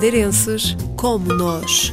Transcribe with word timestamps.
madeirenses 0.00 0.74
como 0.96 1.26
nós. 1.34 1.92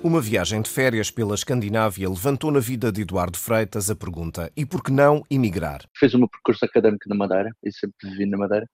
Uma 0.00 0.20
viagem 0.20 0.62
de 0.62 0.70
férias 0.70 1.10
pela 1.10 1.34
Escandinávia 1.34 2.08
levantou 2.08 2.52
na 2.52 2.60
vida 2.60 2.92
de 2.92 3.02
Eduardo 3.02 3.36
Freitas 3.36 3.90
a 3.90 3.96
pergunta: 3.96 4.52
e 4.56 4.64
por 4.64 4.84
que 4.84 4.92
não 4.92 5.24
emigrar? 5.28 5.80
Fez 5.98 6.14
um 6.14 6.28
percurso 6.28 6.64
académico 6.64 7.08
na 7.08 7.16
Madeira 7.16 7.50
e 7.64 7.72
sempre 7.72 8.08
vivi 8.08 8.24
na 8.24 8.38
Madeira 8.38 8.68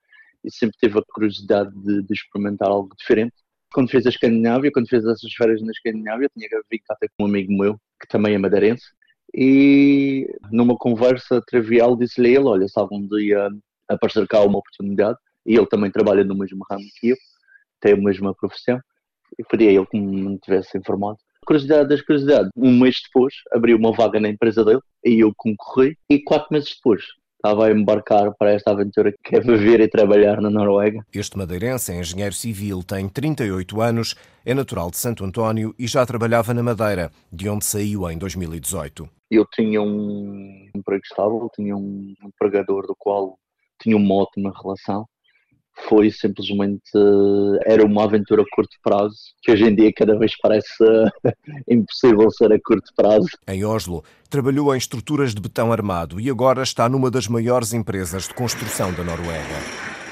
e 0.44 0.52
sempre 0.52 0.76
tive 0.78 0.98
a 0.98 1.02
curiosidade 1.10 1.70
de, 1.76 2.02
de 2.02 2.12
experimentar 2.12 2.68
algo 2.68 2.94
diferente. 2.98 3.32
Quando 3.72 3.90
fez 3.90 4.04
a 4.04 4.10
Escandinávia, 4.10 4.70
quando 4.70 4.90
fez 4.90 5.02
essas 5.06 5.32
férias 5.32 5.62
na 5.62 5.70
Escandinávia, 5.70 6.28
tinha 6.36 6.48
vindo 6.70 6.82
até 6.90 7.06
com 7.16 7.24
um 7.24 7.28
amigo 7.28 7.50
meu, 7.50 7.80
que 7.98 8.06
também 8.08 8.34
é 8.34 8.38
madeirense, 8.38 8.84
e 9.34 10.28
numa 10.52 10.76
conversa 10.76 11.40
trivial 11.46 11.96
disse-lhe 11.96 12.34
ele, 12.34 12.44
olha, 12.44 12.68
se 12.68 12.78
algum 12.78 13.08
dia 13.08 13.48
aparecer 13.94 14.26
cá 14.26 14.40
uma 14.42 14.58
oportunidade, 14.58 15.18
e 15.46 15.54
ele 15.56 15.66
também 15.66 15.90
trabalha 15.90 16.24
no 16.24 16.36
mesmo 16.36 16.64
ramo 16.70 16.84
que 16.98 17.10
eu, 17.10 17.16
tem 17.80 17.92
a 17.92 17.96
mesma 17.96 18.34
profissão, 18.34 18.80
e 19.38 19.44
pedi 19.44 19.68
a 19.68 19.72
ele 19.72 19.86
que 19.86 19.98
me 19.98 20.38
tivesse 20.38 20.76
informado. 20.76 21.18
Curiosidade 21.46 21.88
das 21.88 22.02
curiosidades, 22.02 22.50
um 22.56 22.78
mês 22.78 22.96
depois 23.04 23.34
abriu 23.52 23.76
uma 23.76 23.92
vaga 23.92 24.20
na 24.20 24.28
empresa 24.28 24.64
dele 24.64 24.80
e 25.04 25.20
eu 25.20 25.32
concorri, 25.36 25.96
e 26.08 26.18
quatro 26.20 26.48
meses 26.50 26.74
depois 26.76 27.02
estava 27.40 27.66
a 27.66 27.72
embarcar 27.72 28.34
para 28.38 28.52
esta 28.52 28.70
aventura 28.70 29.12
que 29.24 29.34
é 29.34 29.40
viver 29.40 29.80
e 29.80 29.88
trabalhar 29.88 30.40
na 30.42 30.50
Noruega. 30.50 31.02
Este 31.12 31.38
madeirense 31.38 31.90
é 31.90 31.98
engenheiro 31.98 32.34
civil, 32.34 32.82
tem 32.82 33.08
38 33.08 33.80
anos, 33.80 34.14
é 34.44 34.52
natural 34.52 34.90
de 34.90 34.98
Santo 34.98 35.24
António 35.24 35.74
e 35.78 35.86
já 35.86 36.04
trabalhava 36.04 36.52
na 36.52 36.62
Madeira, 36.62 37.10
de 37.32 37.48
onde 37.48 37.64
saiu 37.64 38.08
em 38.10 38.18
2018. 38.18 39.08
Eu 39.30 39.46
tinha 39.46 39.80
um 39.80 40.68
emprego 40.74 41.02
estável, 41.02 41.50
tinha 41.54 41.74
um 41.74 42.14
empregador 42.22 42.86
do 42.86 42.94
qual 42.96 43.38
tinha 43.80 43.96
uma 43.96 44.14
ótima 44.14 44.52
relação 44.62 45.06
foi 45.88 46.10
simplesmente 46.10 46.90
era 47.64 47.84
uma 47.84 48.04
aventura 48.04 48.42
a 48.42 48.44
curto 48.54 48.76
prazo, 48.82 49.16
que 49.42 49.50
hoje 49.52 49.64
em 49.64 49.74
dia 49.74 49.92
cada 49.96 50.18
vez 50.18 50.32
parece 50.40 50.84
impossível 51.68 52.30
ser 52.30 52.52
a 52.52 52.58
curto 52.62 52.92
prazo. 52.94 53.28
Em 53.48 53.64
Oslo, 53.64 54.04
trabalhou 54.28 54.74
em 54.74 54.78
estruturas 54.78 55.34
de 55.34 55.40
betão 55.40 55.72
armado 55.72 56.20
e 56.20 56.28
agora 56.28 56.62
está 56.62 56.88
numa 56.88 57.10
das 57.10 57.28
maiores 57.28 57.72
empresas 57.72 58.28
de 58.28 58.34
construção 58.34 58.92
da 58.92 59.04
Noruega. 59.04 59.56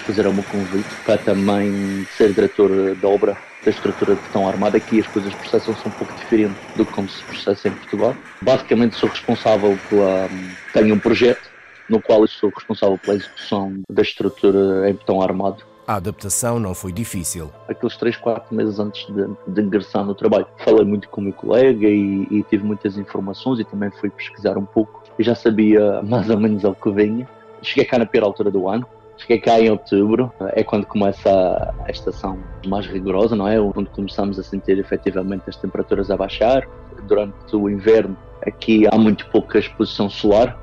Fizeram-me 0.07 0.41
o 0.41 0.45
convite 0.45 0.89
para 1.05 1.19
também 1.19 2.07
ser 2.17 2.33
diretor 2.33 2.95
da 2.97 3.09
obra 3.09 3.37
da 3.63 3.71
estrutura 3.71 4.15
de 4.15 4.23
betão 4.23 4.49
armado. 4.49 4.77
Aqui 4.77 5.01
as 5.01 5.07
coisas 5.09 5.35
processam-se 5.35 5.87
um 5.87 5.91
pouco 5.91 6.15
diferente 6.15 6.55
do 6.77 6.87
que 6.87 6.93
como 6.93 7.09
se 7.09 7.23
processa 7.25 7.69
em 7.69 7.73
Portugal. 7.73 8.17
Basicamente 8.41 8.97
sou 8.97 9.11
responsável 9.11 9.79
pela... 9.91 10.29
tenho 10.73 10.95
um 10.95 10.99
projeto 10.99 11.58
no 11.89 12.01
qual 12.01 12.21
eu 12.21 12.29
sou 12.29 12.51
responsável 12.51 12.99
pela 12.99 13.17
execução 13.17 13.81
da 13.91 14.03
estrutura 14.03 14.89
em 14.89 14.93
betão 14.93 15.21
armado. 15.21 15.65
A 15.87 15.95
adaptação 15.95 16.61
não 16.61 16.75
foi 16.75 16.93
difícil. 16.93 17.51
Aqueles 17.67 17.97
3, 17.97 18.17
4 18.19 18.55
meses 18.55 18.79
antes 18.79 19.07
de, 19.07 19.27
de 19.47 19.63
ingressar 19.63 20.05
no 20.05 20.15
trabalho, 20.15 20.47
falei 20.59 20.85
muito 20.85 21.09
com 21.09 21.23
o 21.23 21.25
meu 21.25 21.33
colega 21.33 21.89
e, 21.89 22.29
e, 22.31 22.43
tive 22.43 22.63
muitas 22.63 22.99
informações 22.99 23.59
e 23.59 23.65
também 23.65 23.91
fui 23.93 24.11
pesquisar 24.11 24.59
um 24.59 24.67
pouco. 24.67 25.03
e 25.19 25.23
já 25.23 25.35
sabia 25.35 26.03
mais 26.03 26.29
ou 26.29 26.39
menos 26.39 26.65
ao 26.65 26.75
que 26.75 26.91
vinha. 26.91 27.27
Cheguei 27.63 27.87
cá 27.87 27.99
na 27.99 28.05
pior 28.05 28.25
altura 28.25 28.51
do 28.51 28.69
ano, 28.69 28.87
Cheguei 29.19 29.41
cá 29.41 29.61
em 29.61 29.69
outubro, 29.69 30.33
é 30.53 30.63
quando 30.63 30.87
começa 30.87 31.75
a 31.85 31.91
estação 31.91 32.39
mais 32.67 32.87
rigorosa, 32.87 33.35
não 33.35 33.49
é? 33.49 33.61
Onde 33.61 33.91
começamos 33.91 34.39
a 34.39 34.45
sentir 34.45 34.79
efetivamente 34.79 35.43
as 35.49 35.57
temperaturas 35.57 36.09
a 36.11 36.17
baixar. 36.17 36.69
Durante 37.03 37.57
o 37.57 37.69
inverno, 37.69 38.17
aqui 38.47 38.87
há 38.87 38.97
muito 38.97 39.29
pouca 39.31 39.59
exposição 39.59 40.09
solar, 40.09 40.57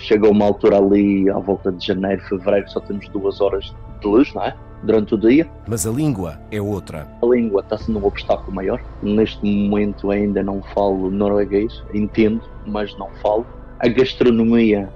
chegou 0.00 0.30
uma 0.30 0.44
altura 0.44 0.78
ali 0.78 1.28
à 1.30 1.38
volta 1.38 1.70
de 1.70 1.86
janeiro, 1.86 2.22
fevereiro, 2.22 2.70
só 2.70 2.80
temos 2.80 3.08
duas 3.08 3.40
horas 3.40 3.74
de 4.00 4.06
luz, 4.06 4.32
não 4.34 4.44
é? 4.44 4.54
Durante 4.82 5.14
o 5.14 5.18
dia. 5.18 5.46
Mas 5.68 5.86
a 5.86 5.90
língua 5.90 6.40
é 6.50 6.60
outra. 6.60 7.06
A 7.22 7.26
língua 7.26 7.60
está 7.60 7.76
sendo 7.76 7.98
um 7.98 8.06
obstáculo 8.06 8.54
maior. 8.54 8.80
Neste 9.02 9.44
momento 9.44 10.10
ainda 10.10 10.42
não 10.42 10.62
falo 10.74 11.10
norueguês, 11.10 11.82
entendo, 11.92 12.42
mas 12.66 12.96
não 12.96 13.10
falo. 13.22 13.46
A 13.78 13.88
gastronomia 13.88 14.88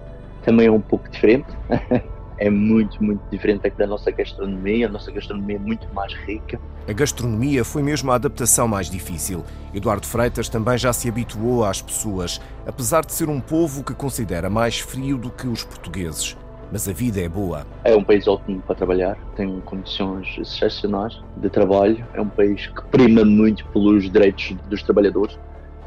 também 0.43 0.67
é 0.67 0.73
um 0.73 0.81
pouco 0.81 1.09
diferente. 1.11 1.47
é 2.39 2.51
muito, 2.51 3.03
muito 3.03 3.21
diferente 3.31 3.71
da 3.71 3.87
nossa 3.87 4.11
gastronomia. 4.11 4.87
A 4.87 4.91
nossa 4.91 5.11
gastronomia 5.11 5.57
é 5.57 5.59
muito 5.59 5.87
mais 5.95 6.13
rica. 6.13 6.61
A 6.89 6.93
gastronomia 6.93 7.65
foi 7.65 7.83
mesmo 7.83 8.11
a 8.11 8.17
adaptação 8.17 8.69
mais 8.69 8.91
difícil. 8.91 9.45
Eduardo 9.73 10.07
Freitas 10.07 10.49
também 10.49 10.77
já 10.77 10.93
se 10.93 11.09
habituou 11.09 11.65
às 11.65 11.81
pessoas, 11.81 12.41
apesar 12.67 13.05
de 13.05 13.13
ser 13.13 13.29
um 13.29 13.41
povo 13.41 13.83
que 13.83 13.95
considera 13.95 14.51
mais 14.51 14.81
frio 14.81 15.17
do 15.17 15.31
que 15.31 15.47
os 15.47 15.65
portugueses. 15.65 16.37
Mas 16.73 16.89
a 16.89 16.93
vida 16.93 17.21
é 17.21 17.29
boa. 17.29 17.67
É 17.85 17.95
um 17.95 18.03
país 18.03 18.27
ótimo 18.27 18.61
para 18.63 18.75
trabalhar, 18.75 19.17
tem 19.37 19.61
condições 19.61 20.37
excepcionais 20.39 21.21
de 21.37 21.49
trabalho, 21.49 22.05
é 22.15 22.21
um 22.21 22.29
país 22.29 22.67
que 22.67 22.83
prima 22.91 23.25
muito 23.25 23.65
pelos 23.69 24.11
direitos 24.11 24.57
dos 24.69 24.83
trabalhadores, 24.83 25.39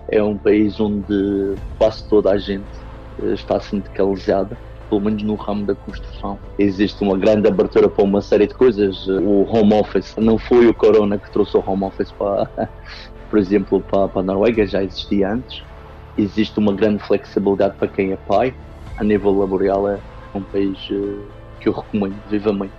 é 0.10 0.24
um 0.24 0.38
país 0.38 0.80
onde 0.80 1.56
quase 1.78 2.08
toda 2.08 2.32
a 2.32 2.38
gente 2.38 2.64
está 3.34 3.60
sindicalizada 3.60 4.58
pelo 4.90 5.02
menos 5.02 5.24
no 5.24 5.36
ramo 5.36 5.66
da 5.66 5.76
construção. 5.76 6.40
Existe 6.58 7.02
uma 7.04 7.18
grande 7.18 7.48
abertura 7.48 7.90
para 7.90 8.04
uma 8.04 8.22
série 8.22 8.48
de 8.48 8.54
coisas. 8.54 9.08
O 9.08 9.46
home 9.50 9.74
office 9.74 10.16
não 10.18 10.38
foi 10.38 10.68
o 10.68 10.74
corona 10.74 11.18
que 11.18 11.30
trouxe 11.32 11.58
o 11.58 11.64
home 11.66 11.84
office 11.84 12.12
para, 12.12 12.50
por 13.30 13.40
exemplo, 13.40 13.82
para, 13.82 14.08
para 14.08 14.22
a 14.22 14.24
Noruega, 14.24 14.66
já 14.66 14.84
existia 14.84 15.32
antes. 15.32 15.64
Existe 16.18 16.58
uma 16.58 16.74
grande 16.74 17.04
flexibilidade 17.04 17.76
para 17.78 17.88
quem 17.88 18.12
é 18.12 18.16
pai. 18.16 18.54
A 18.98 19.04
nível 19.04 19.38
laboral 19.38 19.88
é 19.88 20.00
um 20.34 20.42
país 20.42 20.78
eh, 20.92 21.22
que 21.60 21.70
eu 21.70 21.74
recomendo 21.74 22.16
vivamente. 22.30 22.74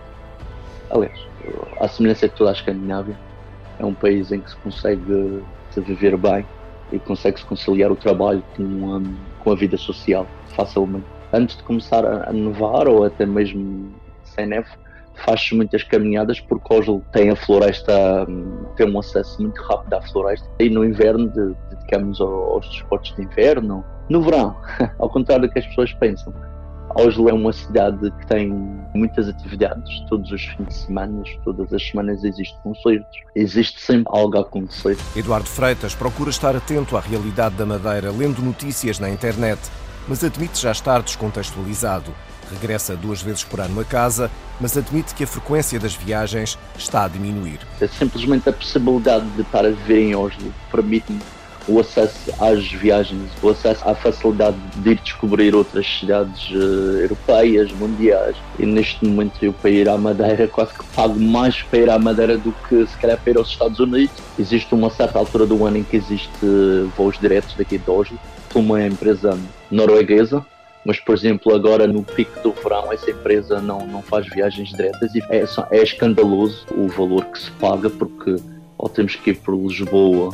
Aliás, 0.91 1.19
à 1.81 1.87
semelhança 1.87 2.29
de 2.29 2.35
toda 2.35 2.51
a 2.51 2.53
Escandinávia, 2.53 3.17
é 3.79 3.85
um 3.85 3.95
país 3.95 4.33
em 4.33 4.41
que 4.41 4.51
se 4.51 4.57
consegue 4.57 5.43
se 5.71 5.81
viver 5.81 6.17
bem 6.17 6.45
e 6.91 6.99
consegue-se 6.99 7.45
conciliar 7.45 7.93
o 7.93 7.97
trabalho 7.97 8.43
com, 8.57 8.63
um, 8.63 9.15
com 9.39 9.53
a 9.53 9.55
vida 9.55 9.77
social 9.77 10.27
facilmente 10.57 11.18
antes 11.33 11.57
de 11.57 11.63
começar 11.63 12.05
a 12.05 12.33
nevar 12.33 12.89
ou 12.89 13.05
até 13.05 13.27
mesmo 13.27 13.93
sem 14.25 14.47
neve, 14.47 14.69
faz 15.25 15.51
muitas 15.53 15.83
caminhadas 15.83 16.41
porque 16.41 16.73
Oslo 16.73 17.03
tem 17.13 17.31
a 17.31 17.37
floresta, 17.37 17.93
tem 18.77 18.91
um 18.91 18.99
acesso 18.99 19.41
muito 19.43 19.61
rápido 19.63 19.95
à 19.95 20.03
floresta 20.03 20.49
e 20.61 20.71
no 20.71 20.85
inverno 20.85 21.29
dedicamos 21.71 22.21
aos 22.21 22.69
desportos 22.69 23.15
de 23.17 23.23
inverno. 23.23 23.85
No 24.09 24.23
verão, 24.23 24.57
ao 24.99 25.11
contrário 25.11 25.47
do 25.47 25.53
que 25.53 25.59
as 25.59 25.67
pessoas 25.67 25.93
pensam, 25.95 26.33
Oslo 26.95 27.29
é 27.29 27.33
uma 27.33 27.53
cidade 27.53 28.11
que 28.11 28.27
tem 28.27 28.49
muitas 28.95 29.29
atividades, 29.29 30.01
todos 30.09 30.31
os 30.33 30.43
fins 30.43 30.67
de 30.67 30.75
semana, 30.75 31.23
todas 31.45 31.73
as 31.73 31.87
semanas 31.87 32.25
existem 32.25 32.59
concertos, 32.63 33.21
existe 33.35 33.81
sempre 33.81 34.07
algo 34.09 34.39
a 34.39 34.41
acontecer. 34.41 34.97
Eduardo 35.15 35.47
Freitas 35.47 35.95
procura 35.95 36.31
estar 36.31 36.57
atento 36.57 36.97
à 36.97 37.01
realidade 37.01 37.57
da 37.57 37.67
Madeira, 37.67 38.11
lendo 38.11 38.41
notícias 38.41 38.99
na 38.99 39.11
internet 39.11 39.61
mas 40.09 40.25
admite 40.25 40.61
já 40.61 40.73
estar 40.73 41.03
descontextualizado. 41.03 42.13
Regressa 42.51 42.97
duas 42.97 43.21
vezes 43.21 43.45
por 43.45 43.61
ano 43.61 43.79
a 43.81 43.85
casa, 43.85 44.31
mas 44.59 44.77
admite 44.77 45.15
que 45.15 45.25
a 45.25 45.27
frequência 45.27 45.79
das 45.79 45.95
viagens 45.95 46.59
está 46.77 47.05
a 47.05 47.09
diminuir. 47.09 47.61
É 47.81 47.87
simplesmente 47.87 48.49
a 48.49 48.53
possibilidade 48.53 49.27
de 49.31 49.43
estar 49.43 49.67
a 49.67 49.71
viver 49.71 50.01
em 50.01 50.17
Oslo 50.17 50.53
permite-me 50.73 51.21
o 51.69 51.79
acesso 51.81 52.33
às 52.41 52.67
viagens, 52.73 53.31
o 53.43 53.51
acesso 53.51 53.87
à 53.87 53.95
facilidade 53.95 54.57
de 54.77 54.91
ir 54.93 55.01
descobrir 55.01 55.55
outras 55.55 55.87
cidades 56.01 56.49
uh, 56.51 57.01
europeias, 57.01 57.71
mundiais. 57.73 58.35
E 58.59 58.65
neste 58.65 59.05
momento 59.05 59.37
eu 59.43 59.53
para 59.53 59.71
ir 59.71 59.89
à 59.89 59.99
Madeira 59.99 60.49
quase 60.49 60.73
que 60.73 60.85
pago 60.97 61.21
mais 61.21 61.61
para 61.63 61.79
ir 61.79 61.91
à 61.91 61.99
Madeira 61.99 62.39
do 62.39 62.53
que 62.67 62.87
se 62.87 62.97
calhar 62.97 63.19
para 63.19 63.33
ir 63.33 63.37
aos 63.37 63.51
Estados 63.51 63.79
Unidos. 63.79 64.17
Existe 64.39 64.75
uma 64.75 64.89
certa 64.89 65.19
altura 65.19 65.45
do 65.45 65.67
ano 65.67 65.77
em 65.77 65.85
que 65.85 65.99
existe 65.99 66.31
voos 66.97 67.19
diretos 67.19 67.55
daqui 67.55 67.77
de 67.77 67.91
Oslo 67.91 68.19
uma 68.55 68.85
empresa 68.85 69.39
norueguesa, 69.71 70.45
mas 70.85 70.99
por 71.01 71.15
exemplo 71.15 71.55
agora 71.55 71.87
no 71.87 72.03
pico 72.03 72.41
do 72.41 72.53
verão 72.53 72.93
essa 72.93 73.11
empresa 73.11 73.61
não, 73.61 73.87
não 73.87 74.03
faz 74.03 74.27
viagens 74.29 74.71
diretas 74.71 75.15
e 75.15 75.23
é, 75.31 75.45
é 75.71 75.83
escandaloso 75.83 76.67
o 76.75 76.89
valor 76.89 77.25
que 77.27 77.39
se 77.41 77.51
paga 77.53 77.91
porque 77.91 78.37
ou 78.79 78.89
temos 78.89 79.17
que 79.17 79.31
ir 79.31 79.35
por 79.37 79.55
Lisboa 79.55 80.31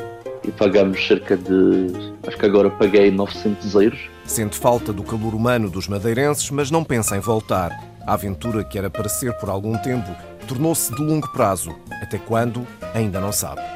e 0.47 0.53
pagamos 0.53 1.05
cerca 1.07 1.37
de 1.37 1.87
acho 2.27 2.37
que 2.37 2.47
agora 2.47 2.71
paguei 2.71 3.11
900 3.11 3.75
euros. 3.75 4.01
Sente 4.25 4.59
falta 4.59 4.93
do 4.93 5.03
calor 5.03 5.35
humano 5.35 5.71
dos 5.71 5.89
madeirenses, 5.89 6.51
mas 6.51 6.71
não 6.71 6.85
pensa 6.85 7.17
em 7.17 7.21
voltar. 7.21 7.71
A 8.07 8.13
aventura 8.13 8.63
que 8.63 8.77
era 8.77 8.91
para 8.91 9.09
ser 9.09 9.33
por 9.39 9.49
algum 9.49 9.77
tempo 9.79 10.11
tornou-se 10.47 10.95
de 10.95 11.03
longo 11.03 11.31
prazo. 11.33 11.75
Até 12.03 12.19
quando? 12.19 12.67
Ainda 12.95 13.19
não 13.19 13.33
sabe. 13.33 13.74